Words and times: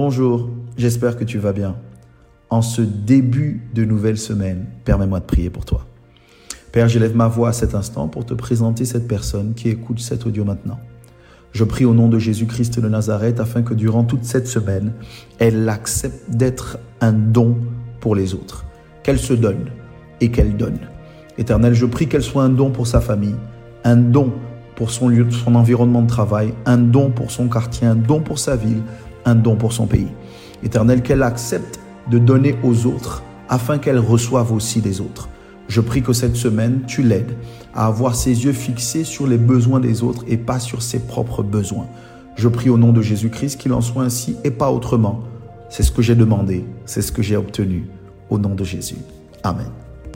Bonjour, 0.00 0.48
j'espère 0.76 1.16
que 1.16 1.24
tu 1.24 1.38
vas 1.38 1.52
bien. 1.52 1.74
En 2.50 2.62
ce 2.62 2.82
début 2.82 3.68
de 3.74 3.84
nouvelle 3.84 4.16
semaine, 4.16 4.66
permets-moi 4.84 5.18
de 5.18 5.24
prier 5.24 5.50
pour 5.50 5.64
toi. 5.64 5.86
Père, 6.70 6.88
j'élève 6.88 7.16
ma 7.16 7.26
voix 7.26 7.48
à 7.48 7.52
cet 7.52 7.74
instant 7.74 8.06
pour 8.06 8.24
te 8.24 8.32
présenter 8.32 8.84
cette 8.84 9.08
personne 9.08 9.54
qui 9.54 9.68
écoute 9.70 9.98
cet 9.98 10.24
audio 10.24 10.44
maintenant. 10.44 10.78
Je 11.50 11.64
prie 11.64 11.84
au 11.84 11.94
nom 11.94 12.08
de 12.08 12.16
Jésus-Christ 12.20 12.78
de 12.78 12.88
Nazareth 12.88 13.40
afin 13.40 13.62
que 13.62 13.74
durant 13.74 14.04
toute 14.04 14.22
cette 14.22 14.46
semaine, 14.46 14.92
elle 15.40 15.68
accepte 15.68 16.30
d'être 16.30 16.78
un 17.00 17.12
don 17.12 17.56
pour 17.98 18.14
les 18.14 18.34
autres, 18.34 18.66
qu'elle 19.02 19.18
se 19.18 19.34
donne 19.34 19.64
et 20.20 20.30
qu'elle 20.30 20.56
donne. 20.56 20.78
Éternel, 21.38 21.74
je 21.74 21.86
prie 21.86 22.06
qu'elle 22.06 22.22
soit 22.22 22.44
un 22.44 22.50
don 22.50 22.70
pour 22.70 22.86
sa 22.86 23.00
famille, 23.00 23.34
un 23.82 23.96
don 23.96 24.32
pour 24.76 24.92
son 24.92 25.08
lieu, 25.08 25.28
son 25.32 25.56
environnement 25.56 26.02
de 26.02 26.06
travail, 26.06 26.54
un 26.66 26.78
don 26.78 27.10
pour 27.10 27.32
son 27.32 27.48
quartier, 27.48 27.88
un 27.88 27.96
don 27.96 28.20
pour 28.20 28.38
sa 28.38 28.54
ville, 28.54 28.82
un 29.28 29.34
don 29.34 29.56
pour 29.56 29.72
son 29.72 29.86
pays. 29.86 30.08
Éternel, 30.62 31.02
qu'elle 31.02 31.22
accepte 31.22 31.78
de 32.10 32.18
donner 32.18 32.56
aux 32.62 32.86
autres 32.86 33.22
afin 33.48 33.78
qu'elle 33.78 33.98
reçoive 33.98 34.52
aussi 34.52 34.80
des 34.80 35.00
autres. 35.00 35.28
Je 35.68 35.80
prie 35.80 36.02
que 36.02 36.12
cette 36.12 36.36
semaine, 36.36 36.82
tu 36.86 37.02
l'aides 37.02 37.36
à 37.74 37.86
avoir 37.86 38.14
ses 38.14 38.44
yeux 38.44 38.52
fixés 38.52 39.04
sur 39.04 39.26
les 39.26 39.36
besoins 39.36 39.80
des 39.80 40.02
autres 40.02 40.24
et 40.26 40.38
pas 40.38 40.58
sur 40.58 40.82
ses 40.82 41.00
propres 41.00 41.42
besoins. 41.42 41.86
Je 42.36 42.48
prie 42.48 42.70
au 42.70 42.78
nom 42.78 42.92
de 42.92 43.02
Jésus-Christ 43.02 43.60
qu'il 43.60 43.72
en 43.72 43.80
soit 43.80 44.02
ainsi 44.02 44.36
et 44.44 44.50
pas 44.50 44.70
autrement. 44.70 45.20
C'est 45.68 45.82
ce 45.82 45.92
que 45.92 46.02
j'ai 46.02 46.14
demandé, 46.14 46.64
c'est 46.86 47.02
ce 47.02 47.12
que 47.12 47.22
j'ai 47.22 47.36
obtenu. 47.36 47.88
Au 48.30 48.38
nom 48.38 48.54
de 48.54 48.64
Jésus. 48.64 48.98
Amen. 49.42 49.87